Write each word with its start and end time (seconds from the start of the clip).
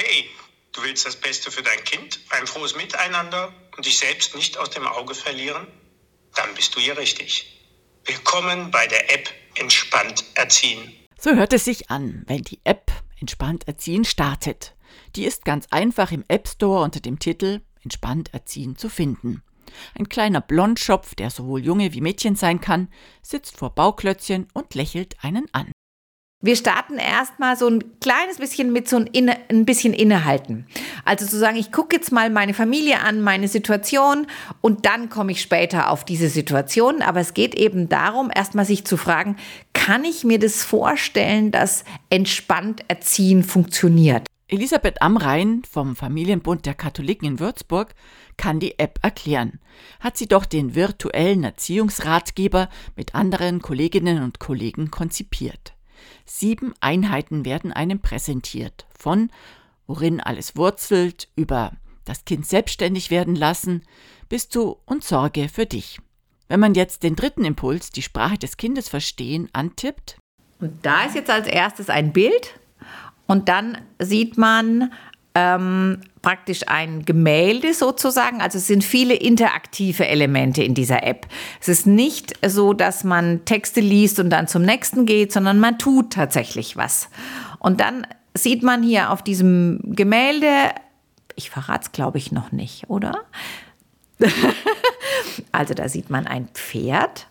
Hey, 0.00 0.30
du 0.70 0.82
willst 0.84 1.04
das 1.04 1.16
Beste 1.16 1.50
für 1.50 1.64
dein 1.64 1.82
Kind, 1.82 2.20
ein 2.30 2.46
frohes 2.46 2.76
Miteinander 2.76 3.52
und 3.76 3.84
dich 3.84 3.98
selbst 3.98 4.36
nicht 4.36 4.56
aus 4.56 4.70
dem 4.70 4.86
Auge 4.86 5.12
verlieren? 5.12 5.66
Dann 6.36 6.54
bist 6.54 6.76
du 6.76 6.78
hier 6.78 6.96
richtig. 6.96 7.66
Willkommen 8.04 8.70
bei 8.70 8.86
der 8.86 9.12
App 9.12 9.28
Entspannt 9.56 10.24
Erziehen. 10.34 10.94
So 11.18 11.34
hört 11.34 11.52
es 11.52 11.64
sich 11.64 11.90
an, 11.90 12.22
wenn 12.28 12.42
die 12.42 12.60
App 12.62 12.92
Entspannt 13.18 13.66
Erziehen 13.66 14.04
startet. 14.04 14.76
Die 15.16 15.24
ist 15.24 15.44
ganz 15.44 15.66
einfach 15.70 16.12
im 16.12 16.24
App 16.28 16.46
Store 16.46 16.84
unter 16.84 17.00
dem 17.00 17.18
Titel 17.18 17.62
Entspannt 17.82 18.32
Erziehen 18.32 18.76
zu 18.76 18.88
finden. 18.88 19.42
Ein 19.98 20.08
kleiner 20.08 20.40
Blondschopf, 20.40 21.16
der 21.16 21.30
sowohl 21.30 21.64
Junge 21.64 21.92
wie 21.92 22.00
Mädchen 22.00 22.36
sein 22.36 22.60
kann, 22.60 22.88
sitzt 23.20 23.56
vor 23.56 23.74
Bauklötzchen 23.74 24.46
und 24.54 24.76
lächelt 24.76 25.16
einen 25.22 25.52
an. 25.52 25.72
Wir 26.40 26.54
starten 26.54 26.98
erstmal 26.98 27.56
so 27.56 27.66
ein 27.66 27.98
kleines 28.00 28.36
bisschen 28.38 28.72
mit 28.72 28.88
so 28.88 28.94
ein, 28.94 29.08
Inne, 29.08 29.36
ein 29.48 29.64
bisschen 29.64 29.92
innehalten. 29.92 30.68
Also 31.04 31.26
zu 31.26 31.36
sagen, 31.36 31.56
ich 31.56 31.72
gucke 31.72 31.96
jetzt 31.96 32.12
mal 32.12 32.30
meine 32.30 32.54
Familie 32.54 33.00
an, 33.00 33.20
meine 33.20 33.48
Situation 33.48 34.28
und 34.60 34.86
dann 34.86 35.08
komme 35.08 35.32
ich 35.32 35.42
später 35.42 35.90
auf 35.90 36.04
diese 36.04 36.28
Situation. 36.28 37.02
Aber 37.02 37.18
es 37.18 37.34
geht 37.34 37.56
eben 37.56 37.88
darum, 37.88 38.30
erstmal 38.32 38.64
sich 38.66 38.84
zu 38.84 38.96
fragen, 38.96 39.34
kann 39.72 40.04
ich 40.04 40.22
mir 40.22 40.38
das 40.38 40.62
vorstellen, 40.62 41.50
dass 41.50 41.82
entspannt 42.08 42.84
Erziehen 42.86 43.42
funktioniert? 43.42 44.28
Elisabeth 44.46 45.02
Amrein 45.02 45.62
vom 45.68 45.96
Familienbund 45.96 46.66
der 46.66 46.74
Katholiken 46.74 47.26
in 47.26 47.40
Würzburg 47.40 47.96
kann 48.36 48.60
die 48.60 48.78
App 48.78 49.00
erklären. 49.02 49.58
Hat 49.98 50.16
sie 50.16 50.28
doch 50.28 50.44
den 50.44 50.76
virtuellen 50.76 51.42
Erziehungsratgeber 51.42 52.68
mit 52.94 53.16
anderen 53.16 53.60
Kolleginnen 53.60 54.22
und 54.22 54.38
Kollegen 54.38 54.92
konzipiert. 54.92 55.74
Sieben 56.24 56.74
Einheiten 56.80 57.44
werden 57.44 57.72
einem 57.72 58.00
präsentiert, 58.00 58.86
von 58.96 59.30
worin 59.86 60.20
alles 60.20 60.56
wurzelt, 60.56 61.28
über 61.36 61.72
das 62.04 62.24
Kind 62.24 62.46
selbstständig 62.46 63.10
werden 63.10 63.34
lassen, 63.34 63.82
bis 64.28 64.48
zu 64.48 64.78
und 64.84 65.04
Sorge 65.04 65.48
für 65.48 65.66
dich. 65.66 65.98
Wenn 66.48 66.60
man 66.60 66.74
jetzt 66.74 67.02
den 67.02 67.16
dritten 67.16 67.44
Impuls, 67.44 67.90
die 67.90 68.02
Sprache 68.02 68.38
des 68.38 68.56
Kindes 68.56 68.88
verstehen, 68.88 69.48
antippt. 69.52 70.16
Und 70.60 70.84
da 70.84 71.04
ist 71.04 71.14
jetzt 71.14 71.30
als 71.30 71.46
erstes 71.46 71.90
ein 71.90 72.12
Bild 72.12 72.58
und 73.26 73.48
dann 73.48 73.78
sieht 73.98 74.38
man 74.38 74.92
ähm, 75.34 76.00
praktisch 76.22 76.62
ein 76.66 77.04
Gemälde 77.04 77.74
sozusagen. 77.74 78.40
Also 78.40 78.58
es 78.58 78.66
sind 78.66 78.84
viele 78.84 79.14
interaktive 79.14 80.06
Elemente 80.06 80.62
in 80.62 80.74
dieser 80.74 81.02
App. 81.04 81.26
Es 81.60 81.68
ist 81.68 81.86
nicht 81.86 82.34
so, 82.46 82.72
dass 82.72 83.04
man 83.04 83.44
Texte 83.44 83.80
liest 83.80 84.18
und 84.18 84.30
dann 84.30 84.48
zum 84.48 84.62
nächsten 84.62 85.06
geht, 85.06 85.32
sondern 85.32 85.60
man 85.60 85.78
tut 85.78 86.12
tatsächlich 86.12 86.76
was. 86.76 87.08
Und 87.58 87.80
dann 87.80 88.06
sieht 88.34 88.62
man 88.62 88.82
hier 88.82 89.10
auf 89.10 89.22
diesem 89.22 89.80
Gemälde, 89.84 90.70
ich 91.34 91.50
verrate 91.50 91.84
es 91.84 91.92
glaube 91.92 92.18
ich 92.18 92.32
noch 92.32 92.52
nicht, 92.52 92.88
oder? 92.88 93.24
also 95.52 95.74
da 95.74 95.88
sieht 95.88 96.10
man 96.10 96.26
ein 96.26 96.48
Pferd 96.48 97.28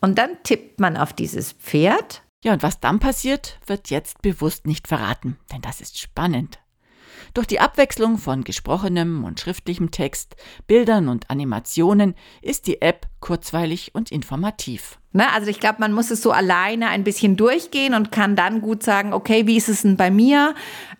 und 0.00 0.18
dann 0.18 0.30
tippt 0.42 0.80
man 0.80 0.96
auf 0.96 1.12
dieses 1.12 1.52
Pferd. 1.52 2.22
Ja, 2.44 2.52
und 2.52 2.62
was 2.62 2.80
dann 2.80 2.98
passiert, 2.98 3.58
wird 3.66 3.90
jetzt 3.90 4.20
bewusst 4.22 4.66
nicht 4.66 4.88
verraten, 4.88 5.38
denn 5.52 5.60
das 5.60 5.80
ist 5.80 6.00
spannend. 6.00 6.58
Durch 7.34 7.46
die 7.46 7.60
Abwechslung 7.60 8.18
von 8.18 8.44
gesprochenem 8.44 9.24
und 9.24 9.40
schriftlichem 9.40 9.90
Text, 9.90 10.36
Bildern 10.66 11.08
und 11.08 11.30
Animationen 11.30 12.14
ist 12.40 12.66
die 12.66 12.82
App 12.82 13.06
kurzweilig 13.20 13.94
und 13.94 14.12
informativ. 14.12 14.98
Ne, 15.14 15.30
also 15.34 15.50
ich 15.50 15.60
glaube, 15.60 15.76
man 15.78 15.92
muss 15.92 16.10
es 16.10 16.22
so 16.22 16.32
alleine 16.32 16.88
ein 16.88 17.04
bisschen 17.04 17.36
durchgehen 17.36 17.92
und 17.92 18.10
kann 18.12 18.34
dann 18.34 18.62
gut 18.62 18.82
sagen, 18.82 19.12
okay, 19.12 19.46
wie 19.46 19.58
ist 19.58 19.68
es 19.68 19.82
denn 19.82 19.98
bei 19.98 20.10
mir? 20.10 20.54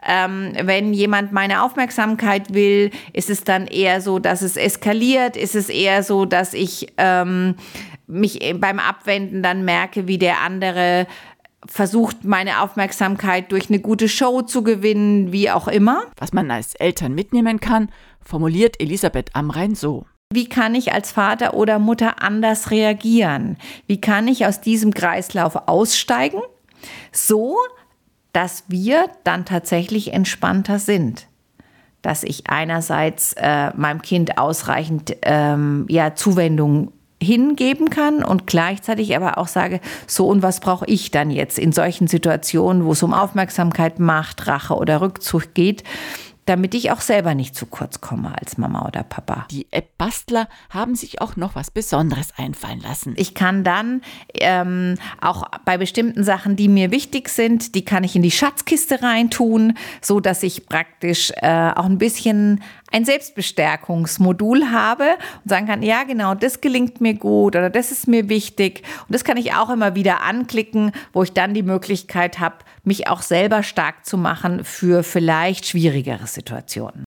Ähm, 0.07 0.53
wenn 0.63 0.93
jemand 0.93 1.33
meine 1.33 1.63
Aufmerksamkeit 1.63 2.53
will, 2.53 2.91
ist 3.15 3.31
es 3.31 3.45
dann 3.45 3.67
eher 3.67 4.03
so, 4.03 4.19
dass 4.19 4.43
es 4.43 4.57
eskaliert? 4.57 5.39
Ist 5.39 5.55
es 5.55 5.71
eher 5.71 6.03
so, 6.03 6.27
dass 6.27 6.53
ich 6.53 6.89
ähm, 6.99 7.55
mich 8.07 8.55
beim 8.57 8.79
Abwenden 8.79 9.43
dann 9.43 9.65
merke, 9.65 10.07
wie 10.07 10.19
der 10.19 10.43
andere 10.43 11.07
versucht, 11.67 12.25
meine 12.25 12.63
Aufmerksamkeit 12.63 13.53
durch 13.53 13.69
eine 13.69 13.81
gute 13.81 14.09
Show 14.09 14.43
zu 14.43 14.63
gewinnen, 14.63 15.33
wie 15.33 15.51
auch 15.51 15.69
immer. 15.69 16.05
Was 16.17 16.33
man 16.33 16.51
als 16.51 16.75
Eltern 16.75 17.15
mitnehmen 17.15 17.61
kann, 17.61 17.91
formuliert 18.21 18.81
Elisabeth 18.81 19.35
Amrein 19.35 19.75
so. 19.75 20.07
Wie 20.33 20.49
kann 20.49 20.75
ich 20.75 20.93
als 20.93 21.13
Vater 21.13 21.55
oder 21.55 21.79
Mutter 21.79 22.23
anders 22.23 22.71
reagieren? 22.71 23.59
Wie 23.87 24.01
kann 24.01 24.29
ich 24.29 24.47
aus 24.47 24.61
diesem 24.61 24.95
Kreislauf 24.95 25.69
aussteigen, 25.69 26.41
so 27.13 27.57
dass 28.33 28.65
wir 28.69 29.11
dann 29.25 29.45
tatsächlich 29.45 30.13
entspannter 30.15 30.79
sind? 30.79 31.29
Dass 32.01 32.23
ich 32.23 32.49
einerseits 32.49 33.35
äh, 33.35 33.77
meinem 33.77 34.01
Kind 34.01 34.39
ausreichend 34.39 35.17
ähm, 35.23 35.85
ja, 35.89 36.15
Zuwendung 36.15 36.93
hingeben 37.23 37.91
kann 37.91 38.23
und 38.25 38.47
gleichzeitig 38.47 39.17
aber 39.17 39.39
auch 39.39 39.49
sage, 39.49 39.81
so 40.07 40.27
und 40.29 40.43
was 40.43 40.61
brauche 40.61 40.87
ich 40.87 41.11
dann 41.11 41.31
jetzt 41.31 41.59
in 41.59 41.73
solchen 41.73 42.07
Situationen, 42.07 42.85
wo 42.85 42.93
es 42.93 43.03
um 43.03 43.15
Aufmerksamkeit, 43.15 43.99
Macht, 43.99 44.47
Rache 44.47 44.75
oder 44.75 45.01
Rückzug 45.01 45.55
geht, 45.55 45.85
damit 46.47 46.75
ich 46.75 46.91
auch 46.91 47.01
selber 47.01 47.35
nicht 47.35 47.55
zu 47.55 47.67
kurz 47.67 48.01
komme 48.01 48.37
als 48.37 48.59
Mama 48.59 48.87
oder 48.87 49.05
Papa. 49.05 49.47
Die 49.51 49.67
App-Bastler 49.71 50.49
haben 50.71 50.97
sich 50.97 51.21
auch 51.21 51.37
noch 51.37 51.55
was 51.55 51.71
Besonderes 51.71 52.33
einfallen 52.37 52.81
lassen. 52.81 53.15
Ich 53.17 53.35
kann 53.35 53.63
dann 53.63 54.03
ähm, 54.35 54.97
auch 55.21 55.45
bei 55.65 55.79
bestimmten 55.79 56.25
Sachen, 56.25 56.57
die 56.57 56.69
mir 56.69 56.91
wichtig 56.91 57.29
sind, 57.29 57.75
die 57.75 57.85
kann 57.85 58.03
ich 58.03 58.17
in 58.17 58.23
die 58.23 58.33
Schatzkiste 58.33 59.03
reintun, 59.03 59.75
so 60.01 60.19
dass 60.19 60.43
ich 60.43 60.67
praktisch 60.67 61.33
äh, 61.37 61.71
auch 61.77 61.85
ein 61.85 61.99
bisschen 61.99 62.61
ein 62.93 63.05
Selbstbestärkungsmodul 63.05 64.71
habe 64.71 65.17
und 65.43 65.49
sagen 65.49 65.67
kann, 65.67 65.83
ja 65.83 66.05
genau, 66.05 66.35
das 66.35 66.61
gelingt 66.61 67.01
mir 67.01 67.15
gut 67.15 67.57
oder 67.57 67.71
das 67.71 67.91
ist 67.91 68.07
mir 68.07 68.29
wichtig. 68.29 68.83
Und 69.09 69.15
das 69.15 69.25
kann 69.25 69.37
ich 69.37 69.55
auch 69.55 69.71
immer 69.71 69.95
wieder 69.95 70.23
anklicken, 70.23 70.93
wo 71.13 71.23
ich 71.23 71.33
dann 71.33 71.55
die 71.55 71.63
Möglichkeit 71.63 72.39
habe, 72.39 72.57
mich 72.85 73.09
auch 73.09 73.23
selber 73.23 73.63
stark 73.63 74.05
zu 74.05 74.19
machen 74.19 74.65
für 74.65 75.03
vielleicht 75.03 75.67
schwierigere 75.67 76.27
Situationen. 76.27 77.01